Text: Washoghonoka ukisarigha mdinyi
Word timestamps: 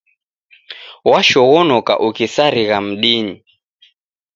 Washoghonoka 1.09 1.93
ukisarigha 2.07 2.77
mdinyi 2.87 3.35